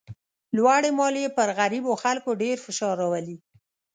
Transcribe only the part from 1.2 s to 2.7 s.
پر غریبو خلکو ډېر